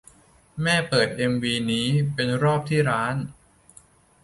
[0.61, 3.15] แม่เปิดเอ็มวีนี้เป็นรอบที่ล้าน